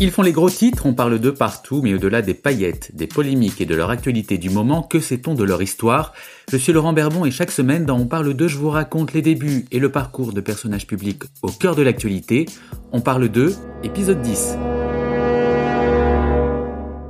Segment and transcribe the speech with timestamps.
[0.00, 3.60] Ils font les gros titres, on parle d'eux partout, mais au-delà des paillettes, des polémiques
[3.60, 6.12] et de leur actualité du moment, que sait-on de leur histoire?
[6.58, 9.66] Suis Laurent Berbon et chaque semaine dans On parle d'eux, je vous raconte les débuts
[9.70, 12.46] et le parcours de personnages publics au cœur de l'actualité.
[12.90, 13.54] On parle d'eux,
[13.84, 14.56] épisode 10.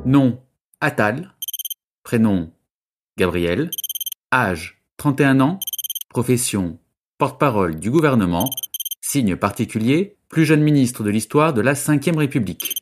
[0.05, 0.39] Nom,
[0.83, 1.33] Attal.
[2.03, 2.53] Prénom,
[3.17, 3.71] Gabriel.
[4.31, 5.59] Âge, 31 ans.
[6.11, 6.79] Profession,
[7.17, 8.51] porte-parole du gouvernement.
[9.01, 12.75] Signe particulier, plus jeune ministre de l'histoire de la Ve République.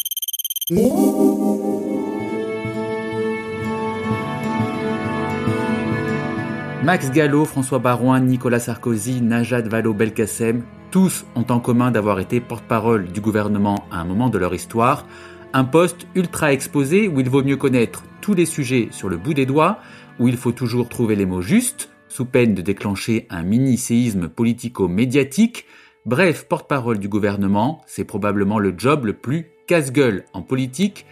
[6.83, 13.13] Max Gallo, François Barouin, Nicolas Sarkozy, Najat Vallaud-Belkacem, tous ont en commun d'avoir été porte-parole
[13.13, 15.07] du gouvernement à un moment de leur histoire,
[15.53, 19.35] un poste ultra exposé où il vaut mieux connaître tous les sujets sur le bout
[19.35, 19.79] des doigts,
[20.19, 25.67] où il faut toujours trouver les mots justes, sous peine de déclencher un mini-séisme politico-médiatique,
[26.05, 31.07] Bref, porte-parole du gouvernement, c'est probablement le job le plus casse-gueule en politique.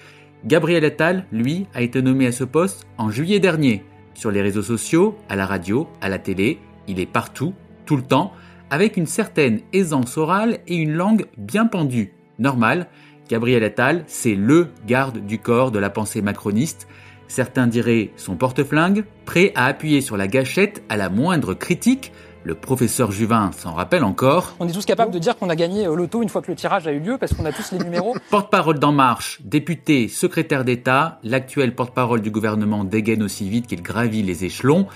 [0.44, 3.84] Gabriel Attal, lui, a été nommé à ce poste en juillet dernier.
[4.14, 7.55] Sur les réseaux sociaux, à la radio, à la télé, il est partout,
[7.86, 8.33] tout le temps,
[8.68, 12.12] avec une certaine aisance orale et une langue bien pendue.
[12.41, 12.88] Normal,
[13.28, 16.88] Gabriel Attal, c'est LE garde du corps de la pensée macroniste.
[17.28, 22.11] Certains diraient son porte-flingue, prêt à appuyer sur la gâchette à la moindre critique,
[22.44, 24.55] le professeur Juvin s'en rappelle encore.
[24.60, 26.56] On est tous capables de dire qu'on a gagné au loto une fois que le
[26.56, 28.16] tirage a eu lieu parce qu'on a tous les numéros.
[28.30, 34.22] Porte-parole d'En Marche, député, secrétaire d'État, l'actuel porte-parole du gouvernement dégaine aussi vite qu'il gravit
[34.22, 34.86] les échelons.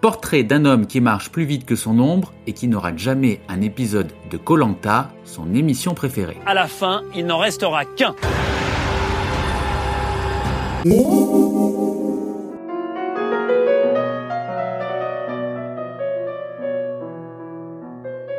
[0.00, 3.60] Portrait d'un homme qui marche plus vite que son ombre et qui n'aura jamais un
[3.60, 6.38] épisode de Colanta, son émission préférée.
[6.46, 8.14] À la fin, il n'en restera qu'un.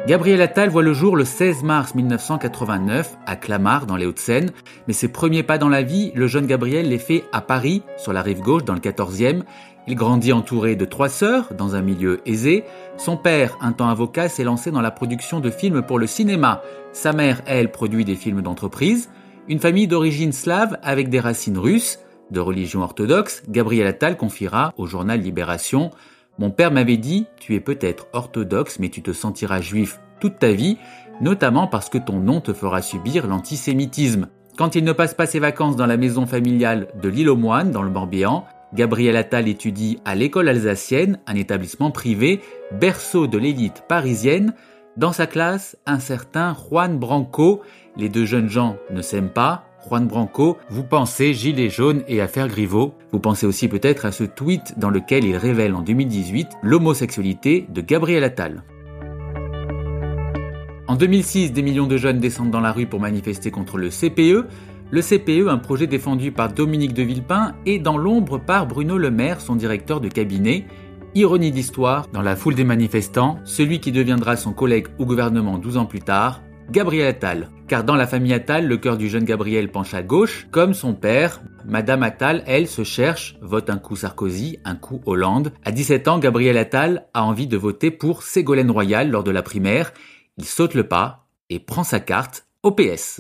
[0.08, 4.50] Gabriel Attal voit le jour le 16 mars 1989 à Clamart dans les Hauts-de-Seine,
[4.88, 8.12] mais ses premiers pas dans la vie, le jeune Gabriel les fait à Paris, sur
[8.12, 9.44] la rive gauche dans le 14e.
[9.88, 12.64] Il grandit entouré de trois sœurs, dans un milieu aisé.
[12.98, 16.64] Son père, un temps avocat, s'est lancé dans la production de films pour le cinéma.
[16.94, 19.11] Sa mère, elle, produit des films d'entreprise.
[19.48, 22.00] Une famille d'origine slave avec des racines russes,
[22.32, 25.92] de religion orthodoxe, Gabriel Attal confiera au journal Libération
[26.39, 30.52] mon père m'avait dit, tu es peut-être orthodoxe, mais tu te sentiras juif toute ta
[30.52, 30.77] vie,
[31.19, 34.27] notamment parce que ton nom te fera subir l'antisémitisme.
[34.58, 37.71] Quand il ne passe pas ses vacances dans la maison familiale de l'île aux Moines,
[37.71, 43.83] dans le Morbihan, Gabriel Attal étudie à l'école alsacienne, un établissement privé, berceau de l'élite
[43.87, 44.53] parisienne.
[44.98, 47.61] Dans sa classe, un certain Juan Branco.
[47.98, 52.47] Les deux jeunes gens ne s'aiment pas, Juan Branco, vous pensez Gilet jaune et affaire
[52.47, 52.93] Griveaux.
[53.11, 57.81] Vous pensez aussi peut-être à ce tweet dans lequel il révèle en 2018 l'homosexualité de
[57.81, 58.64] Gabriel Attal.
[60.87, 64.45] En 2006, des millions de jeunes descendent dans la rue pour manifester contre le CPE.
[64.92, 69.09] Le CPE, un projet défendu par Dominique de Villepin et dans l'ombre par Bruno Le
[69.09, 70.65] Maire, son directeur de cabinet.
[71.15, 75.77] Ironie d'histoire, dans la foule des manifestants, celui qui deviendra son collègue au gouvernement 12
[75.77, 77.49] ans plus tard, Gabriel Attal.
[77.67, 80.93] Car dans la famille Attal, le cœur du jeune Gabriel penche à gauche, comme son
[80.93, 81.42] père.
[81.65, 85.52] Madame Attal, elle, se cherche, vote un coup Sarkozy, un coup Hollande.
[85.65, 89.43] À 17 ans, Gabriel Attal a envie de voter pour Ségolène Royal lors de la
[89.43, 89.92] primaire.
[90.37, 93.20] Il saute le pas et prend sa carte au PS.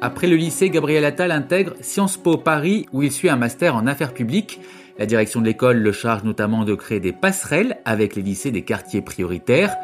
[0.00, 3.86] Après le lycée, Gabriel Attal intègre Sciences Po Paris où il suit un master en
[3.86, 4.60] affaires publiques.
[4.98, 8.62] La direction de l'école le charge notamment de créer des passerelles avec les lycées des
[8.62, 9.76] quartiers prioritaires.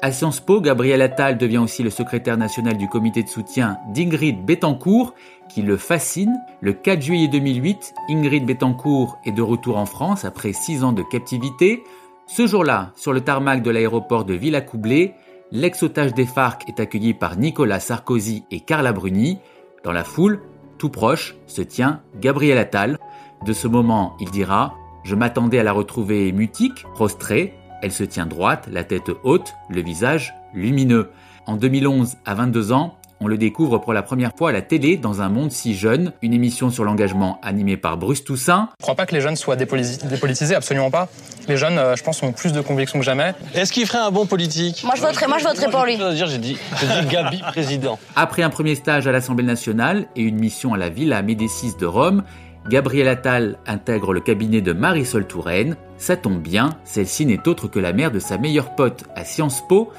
[0.00, 4.44] À Sciences Po, Gabriel Attal devient aussi le secrétaire national du comité de soutien d'Ingrid
[4.46, 5.14] Betancourt,
[5.48, 6.40] qui le fascine.
[6.60, 11.02] Le 4 juillet 2008, Ingrid Betancourt est de retour en France après six ans de
[11.02, 11.82] captivité.
[12.26, 15.14] Ce jour-là, sur le tarmac de l'aéroport de Villacoublay,
[15.50, 19.40] l'ex-otage des FARC est accueilli par Nicolas Sarkozy et Carla Bruni.
[19.82, 20.40] Dans la foule,
[20.78, 22.98] tout proche, se tient Gabriel Attal.
[23.46, 27.54] De ce moment, il dira Je m'attendais à la retrouver mutique, prostrée.
[27.82, 31.10] Elle se tient droite, la tête haute, le visage lumineux.
[31.46, 34.98] En 2011, à 22 ans, on le découvre pour la première fois à la télé
[34.98, 38.68] dans un monde si jeune, une émission sur l'engagement animée par Bruce Toussaint.
[38.78, 41.08] Je crois pas que les jeunes soient dépolitisés, absolument pas.
[41.48, 43.34] Les jeunes, euh, je pense, ont plus de convictions que jamais.
[43.54, 44.84] Est-ce qu'il ferait un bon politique?
[44.84, 45.98] Moi je voterais, moi je voterais pour lui.
[46.14, 47.98] J'ai dit, dit Gabi président.
[48.16, 51.86] Après un premier stage à l'Assemblée nationale et une mission à la Villa Médicis de
[51.86, 52.22] Rome,
[52.70, 55.76] Gabriel Attal intègre le cabinet de Marisol Touraine.
[55.98, 59.66] Ça tombe bien, celle-ci n'est autre que la mère de sa meilleure pote à Sciences
[59.66, 59.90] Po.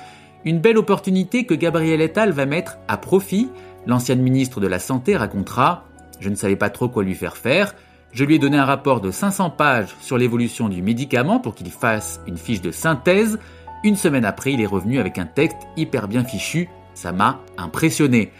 [0.46, 3.50] Une belle opportunité que Gabriel Attal va mettre à profit.
[3.88, 5.84] L'ancienne ministre de la Santé racontera
[6.22, 7.76] Je ne savais pas trop quoi lui faire faire.
[8.14, 11.72] Je lui ai donné un rapport de 500 pages sur l'évolution du médicament pour qu'il
[11.72, 13.38] fasse une fiche de synthèse.
[13.84, 16.70] Une semaine après, il est revenu avec un texte hyper bien fichu.
[16.94, 18.32] Ça m'a impressionné.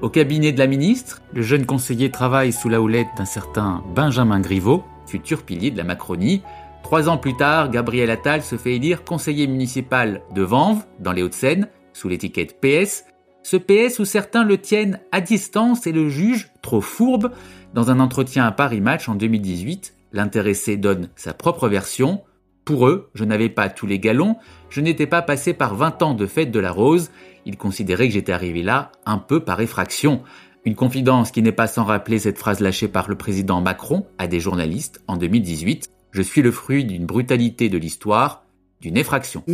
[0.00, 4.38] Au cabinet de la ministre, le jeune conseiller travaille sous la houlette d'un certain Benjamin
[4.38, 6.42] Griveaux, futur pilier de la Macronie.
[6.84, 11.24] Trois ans plus tard, Gabriel Attal se fait élire conseiller municipal de Vanves, dans les
[11.24, 13.06] Hauts-de-Seine, sous l'étiquette PS.
[13.42, 17.32] Ce PS où certains le tiennent à distance et le jugent trop fourbe.
[17.74, 22.22] Dans un entretien à Paris Match en 2018, l'intéressé donne sa propre version.
[22.68, 24.36] Pour eux, je n'avais pas tous les galons,
[24.68, 27.10] je n'étais pas passé par 20 ans de fête de la rose,
[27.46, 30.22] ils considéraient que j'étais arrivé là un peu par effraction.
[30.66, 34.26] Une confidence qui n'est pas sans rappeler cette phrase lâchée par le président Macron à
[34.26, 35.88] des journalistes en 2018.
[36.10, 38.44] Je suis le fruit d'une brutalité de l'histoire,
[38.82, 39.44] d'une effraction.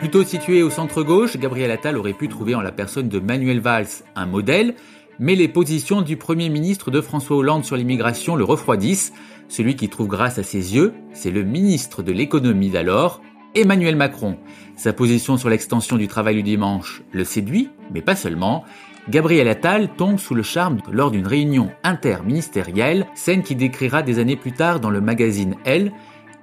[0.00, 3.86] Plutôt situé au centre-gauche, Gabriel Attal aurait pu trouver en la personne de Manuel Valls
[4.16, 4.74] un modèle,
[5.18, 9.12] mais les positions du Premier ministre de François Hollande sur l'immigration le refroidissent.
[9.48, 13.20] Celui qui trouve grâce à ses yeux, c'est le ministre de l'économie d'alors,
[13.54, 14.38] Emmanuel Macron.
[14.76, 18.64] Sa position sur l'extension du travail du dimanche le séduit, mais pas seulement.
[19.08, 24.36] Gabriel Attal tombe sous le charme lors d'une réunion interministérielle, scène qui décrira des années
[24.36, 25.92] plus tard dans le magazine Elle.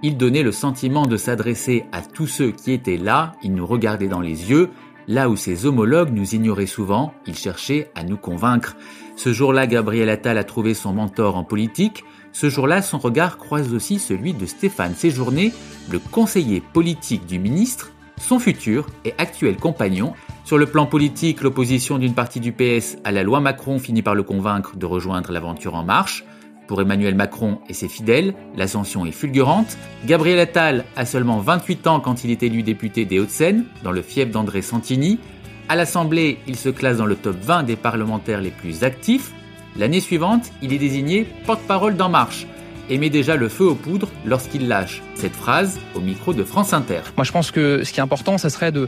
[0.03, 4.07] Il donnait le sentiment de s'adresser à tous ceux qui étaient là, il nous regardait
[4.07, 4.69] dans les yeux,
[5.11, 8.77] Là où ses homologues nous ignoraient souvent, il cherchait à nous convaincre.
[9.17, 12.05] Ce jour-là, Gabriel Attal a trouvé son mentor en politique.
[12.31, 15.51] Ce jour-là, son regard croise aussi celui de Stéphane Séjourné,
[15.91, 17.91] le conseiller politique du ministre,
[18.21, 20.13] son futur et actuel compagnon.
[20.45, 24.15] Sur le plan politique, l'opposition d'une partie du PS à la loi Macron finit par
[24.15, 26.23] le convaincre de rejoindre l'aventure en marche.
[26.71, 29.77] Pour Emmanuel Macron et ses fidèles, l'ascension est fulgurante.
[30.05, 34.01] Gabriel Attal a seulement 28 ans quand il est élu député des Hauts-de-Seine, dans le
[34.01, 35.19] fief d'André Santini.
[35.67, 39.33] À l'Assemblée, il se classe dans le top 20 des parlementaires les plus actifs.
[39.77, 42.47] L'année suivante, il est désigné porte-parole d'En Marche
[42.89, 46.71] et met déjà le feu aux poudres lorsqu'il lâche cette phrase au micro de France
[46.71, 47.01] Inter.
[47.17, 48.87] Moi, je pense que ce qui est important, ce serait de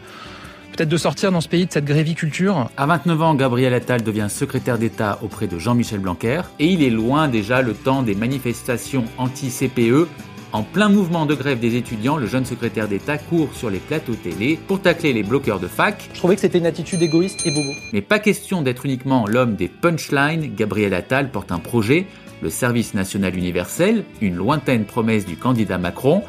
[0.74, 2.70] peut-être de sortir dans ce pays de cette gréviculture.
[2.78, 6.90] À 29 ans, Gabriel Attal devient secrétaire d'État auprès de Jean-Michel Blanquer et il est
[6.90, 10.08] loin déjà le temps des manifestations anti-CPE.
[10.52, 14.16] En plein mouvement de grève des étudiants, le jeune secrétaire d'État court sur les plateaux
[14.16, 16.10] télé pour tacler les bloqueurs de fac.
[16.14, 17.72] Je trouvais que c'était une attitude égoïste et bobo.
[17.92, 22.08] Mais pas question d'être uniquement l'homme des punchlines, Gabriel Attal porte un projet,
[22.42, 26.24] le service national universel, une lointaine promesse du candidat Macron.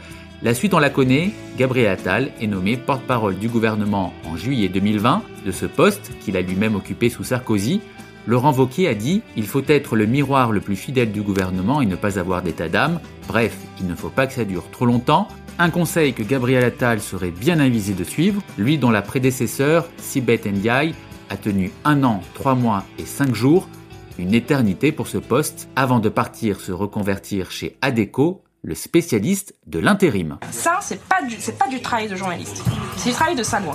[0.44, 1.31] La suite, on la connaît.
[1.56, 5.23] Gabriel Attal est nommé porte-parole du gouvernement en juillet 2020.
[5.46, 7.81] De ce poste, qu'il a lui-même occupé sous Sarkozy,
[8.26, 11.87] Laurent Wauquiez a dit Il faut être le miroir le plus fidèle du gouvernement et
[11.87, 13.00] ne pas avoir d'état d'âme.
[13.26, 15.29] Bref, il ne faut pas que ça dure trop longtemps.
[15.58, 20.44] Un conseil que Gabriel Attal serait bien avisé de suivre, lui dont la prédécesseur, Sibeth
[20.44, 20.94] Ndiaye,
[21.31, 23.67] a tenu un an, trois mois et cinq jours,
[24.19, 29.78] une éternité pour ce poste, avant de partir se reconvertir chez Adeco, le spécialiste de
[29.78, 30.38] l'intérim.
[30.50, 32.64] Ça, c'est pas du, c'est pas du travail de journaliste.
[32.96, 33.72] C'est du travail de salaud.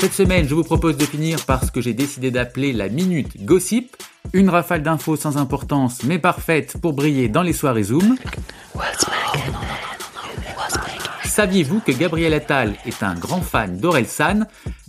[0.00, 3.44] Cette semaine, je vous propose de finir par ce que j'ai décidé d'appeler la minute
[3.44, 3.94] gossip,
[4.32, 8.16] une rafale d'infos sans importance mais parfaite pour briller dans les soirées Zoom.
[11.38, 14.40] Saviez-vous que Gabriel Attal est un grand fan d'Orelsan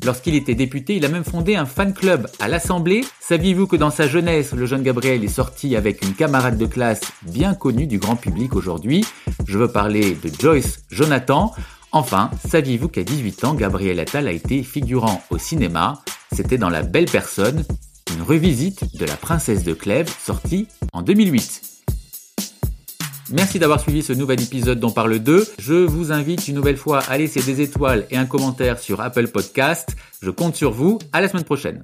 [0.03, 3.05] Lorsqu'il était député, il a même fondé un fan club à l'Assemblée.
[3.19, 7.01] Saviez-vous que dans sa jeunesse, le jeune Gabriel est sorti avec une camarade de classe
[7.21, 9.05] bien connue du grand public aujourd'hui?
[9.45, 11.53] Je veux parler de Joyce Jonathan.
[11.91, 16.01] Enfin, saviez-vous qu'à 18 ans, Gabriel Attal a été figurant au cinéma?
[16.31, 17.63] C'était dans La Belle Personne,
[18.11, 21.68] une revisite de La Princesse de Clèves sortie en 2008.
[23.31, 25.45] Merci d'avoir suivi ce nouvel épisode dont parle 2.
[25.59, 29.27] Je vous invite une nouvelle fois à laisser des étoiles et un commentaire sur Apple
[29.27, 29.95] Podcast.
[30.21, 30.97] Je compte sur vous.
[31.13, 31.83] À la semaine prochaine.